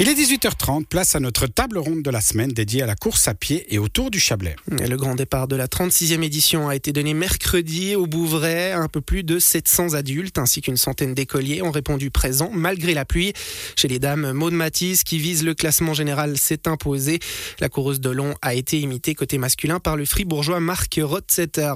[0.00, 3.26] Il est 18h30, place à notre table ronde de la semaine dédiée à la course
[3.26, 4.54] à pied et autour du Chablais.
[4.68, 8.70] Le grand départ de la 36e édition a été donné mercredi au Bouvray.
[8.70, 13.04] Un peu plus de 700 adultes ainsi qu'une centaine d'écoliers ont répondu présents malgré la
[13.04, 13.32] pluie.
[13.74, 17.18] Chez les dames, Maud Matisse qui vise le classement général s'est imposée.
[17.58, 21.74] La coureuse de long a été imitée côté masculin par le fribourgeois Marc Rotzetter.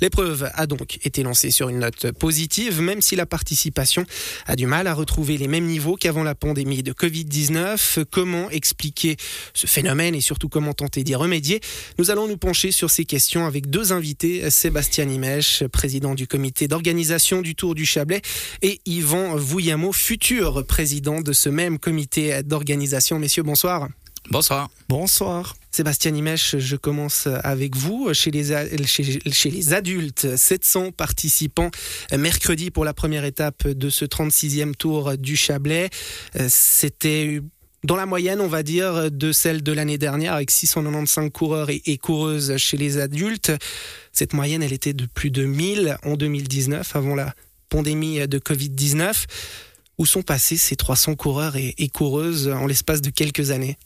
[0.00, 4.06] L'épreuve a donc été lancée sur une note positive même si la participation
[4.46, 7.57] a du mal à retrouver les mêmes niveaux qu'avant la pandémie de Covid-19
[8.10, 9.16] Comment expliquer
[9.54, 11.60] ce phénomène et surtout comment tenter d'y remédier?
[11.98, 16.68] Nous allons nous pencher sur ces questions avec deux invités, Sébastien Imèche, président du comité
[16.68, 18.22] d'organisation du Tour du Chablais,
[18.62, 23.18] et Yvan Vouillamo, futur président de ce même comité d'organisation.
[23.18, 23.88] Messieurs, bonsoir.
[24.30, 24.68] Bonsoir.
[24.88, 25.57] Bonsoir.
[25.70, 28.12] Sébastien Imèche, je commence avec vous.
[28.14, 28.54] Chez les,
[28.86, 31.70] chez, adultes, 700 participants
[32.16, 35.90] mercredi pour la première étape de ce 36e tour du Chablais.
[36.48, 37.40] C'était
[37.84, 41.98] dans la moyenne, on va dire, de celle de l'année dernière, avec 695 coureurs et,
[41.98, 43.52] coureuses chez les adultes.
[44.12, 47.34] Cette moyenne, elle était de plus de 1000 en 2019, avant la
[47.68, 49.26] pandémie de Covid-19.
[49.98, 53.76] Où sont passés ces 300 coureurs et coureuses en l'espace de quelques années?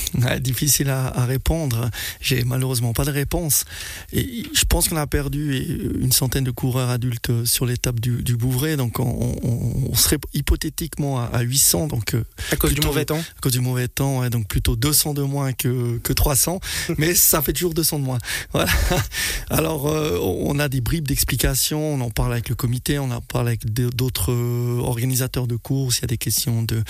[0.40, 1.90] difficile à, à répondre.
[2.20, 3.64] J'ai malheureusement pas de réponse.
[4.12, 8.36] Et je pense qu'on a perdu une centaine de coureurs adultes sur l'étape du, du
[8.36, 8.76] Bouvray.
[8.76, 11.88] Donc on, on, on, serait hypothétiquement à, à 800.
[11.88, 12.14] Donc
[12.50, 13.18] à cause plutôt, du mauvais temps.
[13.18, 16.60] À cause du mauvais temps, ouais, donc plutôt 200 de moins que, que 300.
[16.98, 18.18] mais ça fait toujours 200 de moins.
[18.52, 18.70] Voilà.
[19.50, 21.94] Alors euh, on a des bribes d'explications.
[21.94, 24.32] On en parle avec le comité, on en parle avec d'autres
[24.80, 25.98] organisateurs de courses.
[25.98, 26.82] Il y a des questions de,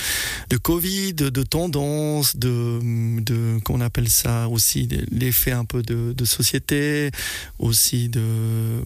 [0.50, 2.78] de Covid, de tendance, de
[3.20, 7.10] de qu'on appelle ça aussi l'effet un peu de, société
[7.58, 8.84] aussi de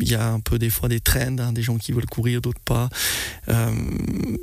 [0.00, 2.40] il y a un peu des fois des trends hein, des gens qui veulent courir
[2.40, 2.88] d'autres pas.
[3.48, 3.70] Euh,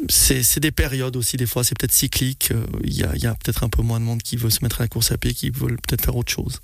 [0.09, 2.52] c'est des périodes aussi des fois c'est peut-être cyclique
[2.83, 4.88] il y a, peut-être un peu moins de monde qui veut se mettre à la
[4.88, 6.59] course à pied qui veulent peut-être faire autre chose.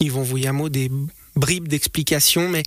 [0.00, 0.90] Ils vont vous mot des
[1.34, 2.62] bribes d'explication mais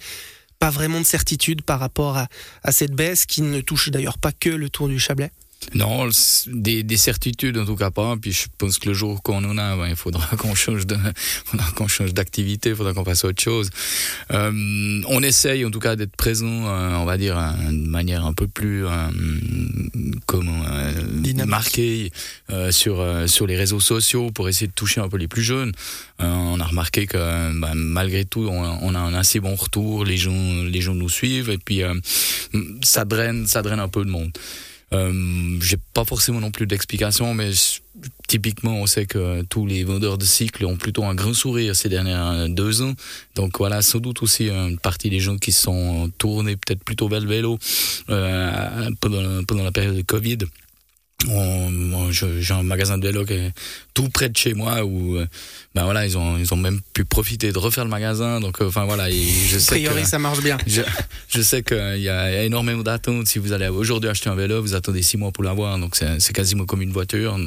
[0.59, 2.27] pas vraiment de certitude par rapport à,
[2.63, 5.31] à cette baisse qui ne touche d'ailleurs pas que le Tour du Chablais
[5.75, 6.09] non,
[6.47, 8.15] des, des, certitudes en tout cas pas.
[8.19, 10.97] Puis je pense que le jour qu'on en a, ben, il faudra qu'on change de,
[11.75, 13.69] qu'on change d'activité, il faudra qu'on fasse autre chose.
[14.31, 18.25] Euh, on essaye en tout cas d'être présent, euh, on va dire, euh, de manière
[18.25, 18.85] un peu plus
[20.25, 20.63] comment
[21.45, 22.11] marquée
[22.71, 25.71] sur sur les réseaux sociaux pour essayer de toucher un peu les plus jeunes.
[26.19, 30.17] on a remarqué que ben, malgré tout, on, on, a un assez bon retour, les
[30.17, 31.81] gens les gens nous suivent et puis
[32.83, 34.31] ça draine ça draine un peu de monde.
[34.93, 37.51] Euh, J'ai pas forcément non plus d'explication, mais
[38.27, 41.89] typiquement, on sait que tous les vendeurs de cycles ont plutôt un grand sourire ces
[41.89, 42.93] dernières deux ans.
[43.35, 47.21] Donc voilà, sans doute aussi une partie des gens qui sont tournés peut-être plutôt vers
[47.21, 47.59] le vélo
[48.09, 50.39] euh, pendant, pendant la période de Covid.
[51.21, 53.51] J'ai un magasin de vélo qui est
[53.93, 55.17] tout près de chez moi où
[55.75, 58.39] ben voilà ils ont ils ont même pu profiter de refaire le magasin.
[58.39, 60.57] Donc enfin voilà et je sais priori, que ça marche bien.
[60.65, 60.81] je,
[61.27, 63.27] je sais qu'il y, y, a énormément d'attentes.
[63.27, 65.77] Si vous allez aujourd'hui acheter un vélo vous attendez six mois pour l'avoir.
[65.77, 67.37] Donc c'est quasiment comme une voiture.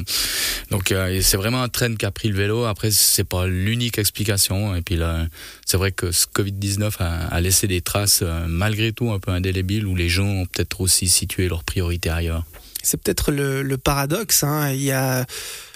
[0.69, 2.65] Donc euh, c'est vraiment un train qui a pris le vélo.
[2.65, 4.75] Après c'est pas l'unique explication.
[4.75, 5.25] Et puis là
[5.65, 9.19] c'est vrai que ce Covid 19 a, a, laissé des traces euh, malgré tout un
[9.19, 12.45] peu indélébiles où les gens ont peut-être aussi situé leurs priorités ailleurs
[12.83, 14.43] c'est peut-être le, paradoxe.
[14.43, 14.71] Hein.
[14.71, 15.25] Il y a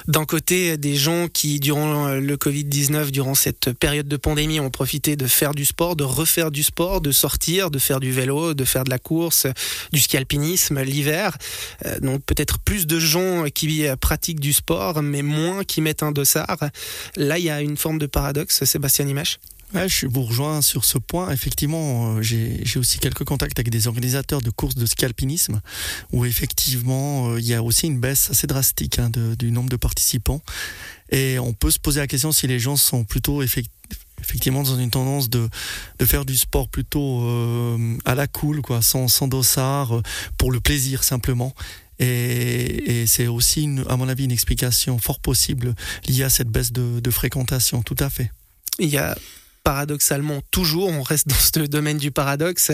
[0.08, 5.16] d'un côté des gens qui, durant le Covid-19, durant cette période de pandémie, ont profité
[5.16, 8.64] de faire du sport, de refaire du sport, de sortir, de faire du vélo, de
[8.64, 9.48] faire de la course,
[9.92, 11.38] du ski alpinisme l'hiver.
[11.86, 16.12] Euh, donc peut-être plus de gens qui pratiquent du sport, mais moins qui mettent un
[16.12, 16.60] dossard.
[17.16, 19.40] Là, il y a une forme de paradoxe, Sébastien Imèche.
[19.74, 21.30] Je vous rejoins sur ce point.
[21.32, 25.62] Effectivement, euh, j'ai aussi quelques contacts avec des organisateurs de courses de ski alpinisme
[26.14, 29.76] où effectivement euh, il y a aussi une baisse assez drastique hein, du nombre de
[29.76, 30.42] participants.
[31.10, 34.90] Et on peut se poser la question si les gens sont plutôt effectivement dans une
[34.90, 35.50] tendance de,
[36.02, 40.02] faire du sport plutôt euh, à la cool, sans, sans dossard,
[40.38, 41.54] pour le plaisir simplement.
[42.00, 45.76] Et, c'est aussi, à mon avis, une explication fort possible
[46.08, 48.32] liée à cette baisse de, de fréquentation, tout à fait.
[48.80, 49.18] Il y a
[49.68, 52.72] paradoxalement toujours, on reste dans ce domaine du paradoxe,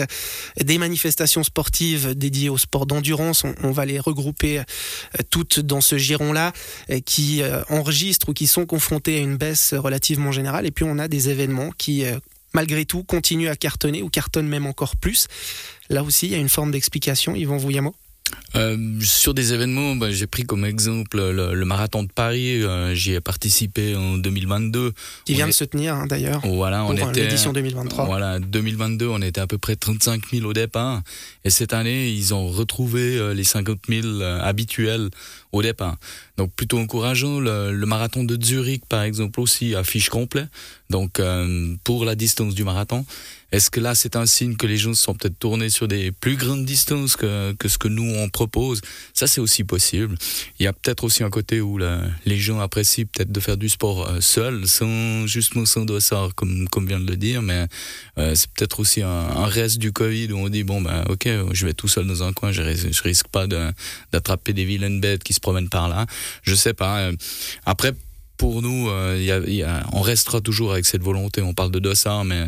[0.62, 4.62] des manifestations sportives dédiées au sport d'endurance, on, va les regrouper euh,
[5.28, 6.52] toutes dans ce giron-là,
[6.90, 10.84] euh, qui euh, enregistrent ou qui sont confrontés à une baisse relativement générale, et puis
[10.84, 12.04] on a des événements qui
[12.52, 15.26] malgré tout, continuent à cartonner ou cartonnent même encore plus.
[15.90, 17.34] Là aussi, il y a une forme d'explication.
[17.34, 17.96] Yvan Vouillamo
[18.56, 22.62] Euh, sur des événements, bah, j'ai pris comme exemple le, le marathon de Paris.
[22.62, 24.92] Euh, J'y ai participé en 2022.
[25.24, 26.40] Qui vient de se tenir hein, d'ailleurs.
[26.46, 28.04] Voilà, on pour euh, était l'édition 2023.
[28.06, 31.02] Voilà, 2022, on était à peu près 35 000 au départ,
[31.44, 35.10] et cette année, ils ont retrouvé les 50 000 euh, habituels
[35.52, 35.96] au départ.
[36.36, 37.40] Donc plutôt encourageant.
[37.40, 40.46] Le, le marathon de Zurich, par exemple, aussi affiche complet.
[40.90, 43.04] Donc euh, pour la distance du marathon,
[43.54, 46.10] est-ce que là, c'est un signe que les gens se sont peut-être tournés sur des
[46.10, 48.80] plus grandes distances que, ce que nous on propose?
[49.12, 50.16] Ça, c'est aussi possible.
[50.58, 53.68] Il y a peut-être aussi un côté où les gens apprécient peut-être de faire du
[53.68, 57.66] sport euh, seul, sans justement sans dossard, comme comme vient de le dire, mais
[58.18, 61.66] euh, c'est peut-être aussi un, reste du Covid où on dit bon ben ok, je
[61.66, 65.32] vais tout seul dans un coin, je, je risque pas d'attraper des vilaines bêtes qui
[65.32, 66.06] se promènent par là.
[66.42, 66.98] Je sais pas.
[67.02, 67.12] euh,
[67.66, 67.92] Après.
[68.36, 71.40] Pour nous, euh, on restera toujours avec cette volonté.
[71.40, 72.44] On parle de dossard, mais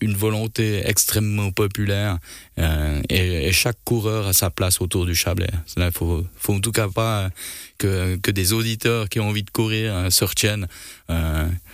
[0.00, 2.18] une volonté extrêmement populaire.
[2.58, 5.50] euh, et, chaque coureur a sa place autour du Chablais.
[5.76, 7.30] Il faut, faut en tout cas pas
[7.78, 10.66] que, des auditeurs qui ont envie de courir euh, se retiennent.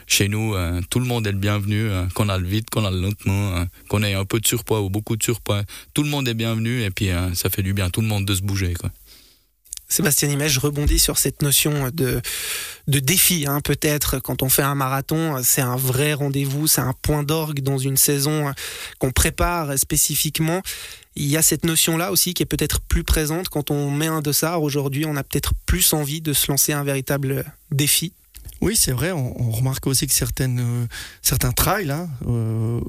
[0.07, 0.55] Chez nous,
[0.91, 1.89] tout le monde est le bienvenu.
[2.15, 4.91] qu'on a le vite, qu'on a le lentement, qu'on ait un peu de surpoids ou
[4.91, 5.63] beaucoup de surpoids.
[5.95, 8.35] Tout le monde est bienvenu et puis ça fait du bien tout le monde de
[8.35, 8.75] se bouger.
[8.75, 8.91] Quoi.
[9.89, 12.21] Sébastien Imet, je rebondis sur cette notion de,
[12.89, 14.19] de défi, hein, peut-être.
[14.19, 17.97] Quand on fait un marathon, c'est un vrai rendez-vous, c'est un point d'orgue dans une
[17.97, 18.53] saison
[18.99, 20.63] qu'on prépare spécifiquement.
[21.17, 24.21] Il y a cette notion-là aussi qui est peut-être plus présente quand on met un
[24.21, 24.63] dossard.
[24.63, 28.13] Aujourd'hui, on a peut-être plus envie de se lancer un véritable défi.
[28.61, 29.13] Oui, c'est vrai.
[29.13, 30.87] On, on remarque aussi que certaines, euh,
[31.23, 32.81] certains trails hein, euh,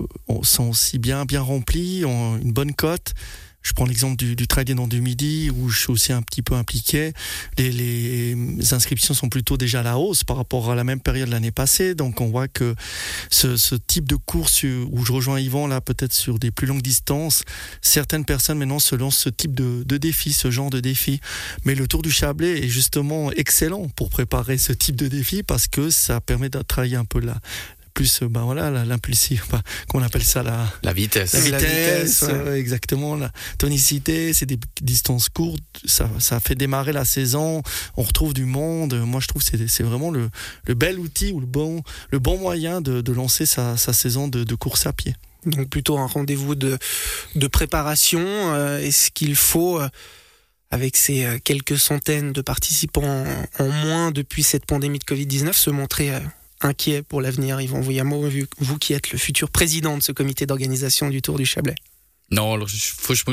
[0.41, 3.13] sont aussi bien, bien remplis, ont une bonne cote.
[3.61, 6.55] Je prends l'exemple du, du Dents du Midi, où je suis aussi un petit peu
[6.55, 7.13] impliqué.
[7.57, 8.35] Les,
[8.71, 11.95] inscriptions sont plutôt déjà à la hausse par rapport à la même période l'année passée.
[11.95, 12.75] Donc on voit que
[13.29, 17.43] ce, type de course où je rejoins Yvan, là, peut-être sur des plus longues distances,
[17.81, 21.19] certaines personnes maintenant se lancent ce type de, défi, ce genre de défi.
[21.65, 25.67] Mais le Tour du Chablais est justement excellent pour préparer ce type de défi parce
[25.67, 27.39] que ça permet de un peu là
[27.99, 31.33] plus ben voilà l'impulsif ben, qu'on appelle ça la La vitesse.
[31.33, 32.29] la La vitesse, ouais.
[32.31, 37.61] euh, exactement la tonicité c'est des distances courtes ça, ça fait démarrer la saison
[37.97, 40.29] on retrouve du monde moi je trouve que c'est c'est vraiment le,
[40.65, 41.81] le bel outil ou le bon
[42.11, 45.13] le bon moyen de, de lancer sa, sa saison de, de course à pied
[45.45, 46.77] Donc plutôt un rendez-vous de,
[47.35, 48.19] de préparation.
[48.25, 49.87] Euh, Est-ce qu'il faut, euh,
[50.71, 53.25] avec ces euh, quelques centaines de participants
[53.59, 56.19] en, en moins depuis cette pandémie de Covid-19, se montrer euh,
[56.61, 60.45] inquiet pour l'avenir Yvan Vouillamo, vu- vous qui êtes le futur président de ce comité
[60.45, 61.75] d'organisation du Tour du Chablais
[62.31, 62.75] Non, alors, je-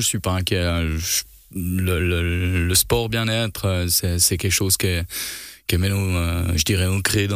[0.00, 0.60] je suis pas inquiet.
[0.60, 0.84] hein.
[1.54, 3.86] Le, le, sport bien-être, euh,
[4.18, 5.04] c'est quelque chose qui est,
[5.66, 7.28] qui est maintenant, je dirais, ancré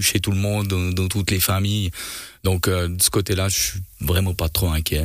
[0.00, 1.90] chez tout le monde, dans, toutes les familles.
[2.44, 5.02] Donc, euh, de ce côté-là, je suis vraiment pas trop inquiet.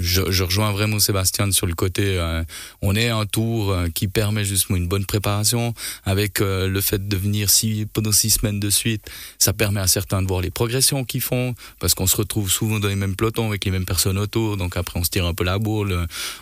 [0.00, 2.44] Je, rejoins vraiment Sébastien sur le côté, euh,
[2.80, 5.74] on est un tour euh, qui permet justement une bonne préparation.
[6.04, 10.22] Avec le fait de venir six, pendant six semaines de suite, ça permet à certains
[10.22, 13.48] de voir les progressions qu'ils font, parce qu'on se retrouve souvent dans les mêmes pelotons
[13.48, 14.56] avec les mêmes personnes autour.
[14.56, 15.88] Donc après, on se tire un peu la bourre,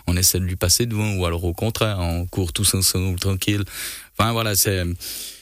[0.06, 3.64] on essaie de lui passer devant, ou alors au contraire, on court tous ensemble, tranquille.
[4.18, 4.84] Enfin voilà, c'est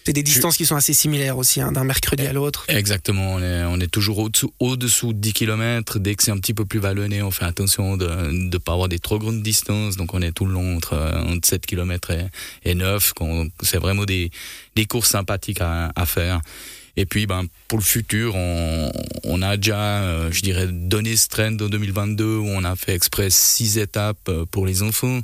[0.04, 2.64] C'est des distances qui sont assez similaires aussi, hein, d'un mercredi à l'autre.
[2.68, 3.34] exactement.
[3.34, 5.98] On est, on est toujours au-dessous, au-dessous de 10 km.
[5.98, 8.88] Dès que c'est un petit peu plus vallonné, on fait attention de ne pas avoir
[8.88, 9.96] des trop grandes distances.
[9.96, 10.96] Donc on est tout le long entre,
[11.28, 12.26] entre 7 km et,
[12.64, 13.12] et 9.
[13.12, 14.30] qu'on- C'est vraiment des,
[14.74, 16.40] des courses sympathiques à, à faire.
[16.94, 18.92] Et puis, ben, pour le futur, on,
[19.24, 22.94] on a déjà, euh, je dirais, donné ce trend en 2022 où on a fait
[22.94, 25.20] exprès six étapes euh, pour les enfants.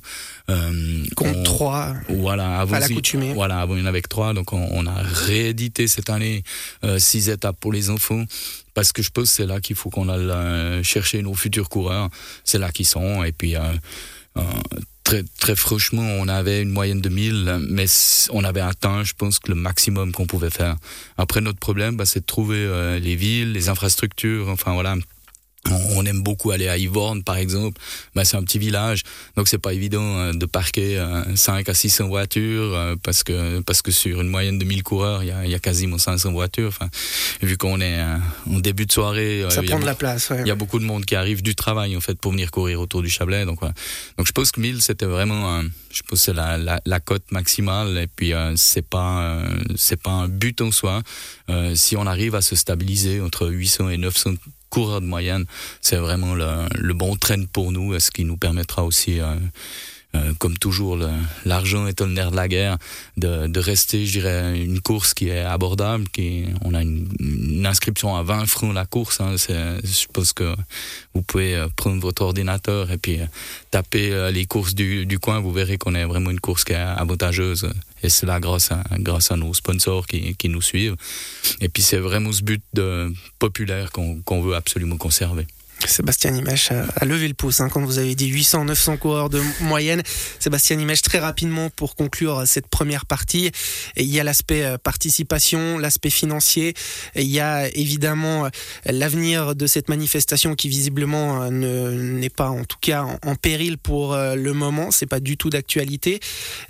[0.49, 3.33] Euh, Compte on- 3 Voilà, à l'accoutumée.
[3.35, 6.43] Voilà, avant il y en avait que trois, donc on, on a réédité cette année
[6.85, 8.25] euh, six étapes pour les enfants.
[8.75, 11.69] Parce que je pense que c'est là qu'il faut qu'on aille euh, chercher nos futurs
[11.69, 12.09] coureurs.
[12.45, 13.25] C'est là qu'ils sont.
[13.25, 13.61] Et puis, euh,
[14.37, 14.43] euh,
[15.03, 17.87] très, très franchement, on avait une moyenne de 1000, mais
[18.31, 20.77] on avait atteint, je pense, le maximum qu'on pouvait faire.
[21.17, 24.95] Après, notre problème, bah, c'est de trouver euh, les villes, les infrastructures, enfin voilà.
[25.91, 27.79] On aime beaucoup aller à Yvorne, par exemple.
[28.15, 29.03] Bah, c'est un petit village,
[29.37, 33.61] donc c'est pas évident euh, de parquer euh, 5 à 600 voitures euh, parce que
[33.61, 35.99] parce que sur une moyenne de 1000 coureurs, il y a, il y a quasiment
[35.99, 36.69] 500 voitures.
[36.69, 36.89] Enfin,
[37.43, 38.17] vu qu'on est euh,
[38.51, 40.31] en début de soirée, euh, Ça il y a prend de la beaucoup- place.
[40.31, 40.41] ouais.
[40.41, 42.81] il y a beaucoup de monde qui arrive du travail en fait pour venir courir
[42.81, 43.45] autour du Chablais.
[43.45, 43.75] Donc, voilà.
[44.17, 45.63] donc je pense que 1000 c'était vraiment, euh,
[45.93, 47.99] je pense c'est la, la, la cote maximale.
[47.99, 51.03] Et puis euh, c'est pas euh, c'est pas un but en soi.
[51.51, 54.35] Euh, si on arrive à se stabiliser entre 800 et 900
[54.71, 55.45] coureurs de moyenne,
[55.81, 59.21] c'est vraiment le, le bon trend pour nous, ce qui nous permettra aussi
[60.15, 60.99] euh, comme toujours,
[61.45, 62.79] l'argent est le nerf de la guerre,
[63.19, 67.67] de, de, rester, je dirais, une course qui est abordable, qui, on a une, une
[67.67, 69.21] inscription à 20 francs la course.
[69.21, 70.57] Hein, je pense que
[71.13, 73.27] vous pouvez euh, prendre votre ordinateur et puis euh,
[73.71, 76.77] taper les courses du, du coin, vous verrez qu'on est vraiment une course qui est
[76.77, 77.69] avantageuse.
[78.03, 80.97] Et c'est là grâce à, grâce à nos sponsors qui, qui nous suivent.
[81.61, 85.47] Et puis c'est vraiment ce but de populaire qu'on qu'on veut absolument conserver.
[85.87, 89.41] Sébastien Imèche a, levé le pouce hein, quand vous avez dit 800, 900 coureurs de
[89.61, 90.03] moyenne.
[90.39, 93.53] Sébastien Imèche, très rapidement pour conclure cette première partie,
[93.97, 96.75] il y a l'aspect euh, participation, l'aspect financier,
[97.15, 98.49] il y a évidemment euh,
[98.87, 104.17] l'avenir de cette manifestation qui visiblement euh, n'est pas en tout cas en, péril pour
[104.17, 106.19] le moment, c'est pas du tout d'actualité.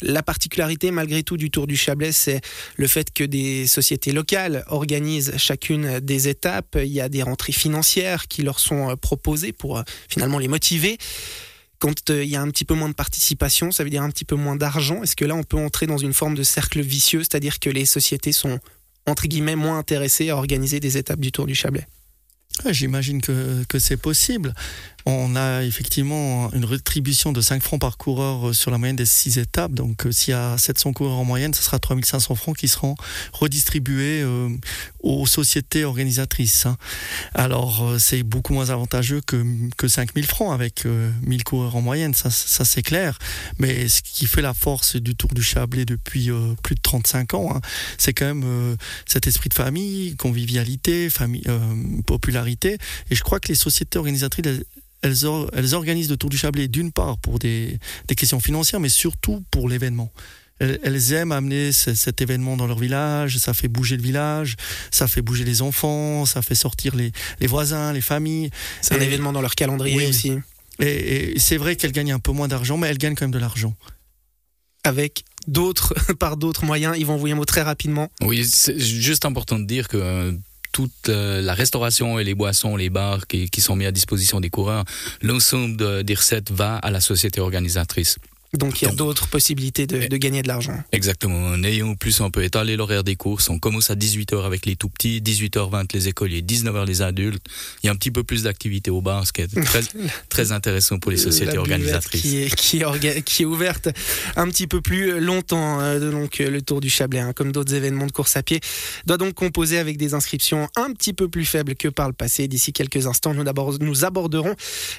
[0.03, 2.43] La particularité malgré tout du Tour du Chablais, c'est
[2.77, 7.53] le fait que des sociétés locales organisent chacune des étapes, il y a des rentrées
[7.53, 10.99] financières qui leur sont proposer pour euh, finalement les motiver.
[11.79, 14.11] Quand euh, il y a un petit peu moins de participation, ça veut dire un
[14.11, 15.03] petit peu moins d'argent.
[15.03, 17.87] Est-ce que là, on peut entrer dans une forme de cercle vicieux, c'est-à-dire que les
[17.87, 18.59] sociétés sont
[19.07, 21.87] entre guillemets moins intéressées à organiser des étapes du Tour du Chablais?
[22.71, 24.55] J'imagine que, que c'est possible.
[25.11, 29.07] On a effectivement une rétribution de 5 francs par coureur euh, sur la moyenne des
[29.07, 29.73] 6 étapes.
[29.73, 32.95] Donc, euh, s'il y a 700 coureurs en moyenne, ce sera 3500 francs qui seront
[33.33, 34.51] redistribués euh,
[35.01, 36.67] aux sociétés organisatrices.
[36.67, 36.77] Hein.
[37.33, 39.43] Alors, c'est beaucoup moins avantageux que,
[39.79, 40.85] que 5000 francs avec
[41.23, 43.19] 1000 coureurs en moyenne, ça, ça c'est clair.
[43.59, 46.29] Mais ce qui fait la force du Tour du Chablais depuis
[46.63, 47.61] plus de 35 ans, hein,
[47.97, 51.45] c'est quand même cet esprit de famille, convivialité, famille,
[52.05, 52.77] popularité.
[53.11, 54.65] Et je crois que les sociétés organisatrices,
[55.03, 55.17] elles,
[55.53, 59.45] elles organisent le Tour du Chablais d'une part pour des, des, questions financières, mais surtout
[59.51, 60.13] pour l'événement.
[60.61, 64.57] Elles, aiment amener cet événement dans leur village, ça fait bouger le village,
[64.91, 68.51] ça fait bouger les enfants, ça fait sortir les, les voisins, les familles.
[68.81, 70.33] C'est un événement dans leur calendrier aussi.
[70.81, 73.31] Et, et c'est vrai qu'elles gagnent un peu moins d'argent, mais elles gagnent quand même
[73.31, 73.75] de l'argent.
[74.83, 78.11] Avec d'autres, par d'autres moyens, ils vont envoyer un mot très rapidement.
[78.21, 80.37] Oui, c'est juste important de dire que
[80.73, 84.41] toute euh, la restauration et les boissons, les bars qui, qui sont mis à disposition
[84.41, 84.85] des coureurs,
[85.23, 88.19] l'ensemble des recettes va à la société organisatrice.
[88.55, 90.83] Donc il y a d'autres possibilités de, de, gagner de l'argent.
[90.93, 91.53] Exactement.
[91.53, 93.51] En plus, on peut étaler l'horaire des courses.
[93.51, 97.45] On commence à 18h avec les tout petits, 18h20 les écoliers, 19h les adultes.
[97.83, 99.83] Il y a un petit peu plus d'activité au bar, ce qui est très,
[100.31, 102.23] très intéressant pour les sociétés organisatrices.
[102.23, 103.91] Qui est, qui, est qui est ouverte
[104.37, 105.81] un petit peu plus longtemps.
[105.83, 108.61] Euh, donc le Tour du Chablais, hein, comme d'autres événements de course à pied,
[109.05, 112.49] doit donc composer avec des inscriptions un petit peu plus faibles que par le passé.
[112.49, 113.45] D'ici quelques instants, nous,
[113.81, 114.55] nous aborderons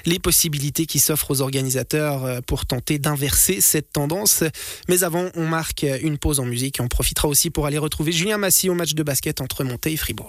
[0.06, 4.44] les possibilités qui s'offrent aux organisateurs euh, pour tenter d'inverser c'est cette tendance.
[4.88, 8.12] Mais avant, on marque une pause en musique et on profitera aussi pour aller retrouver
[8.12, 10.28] Julien Massy au match de basket entre Montée et Fribourg.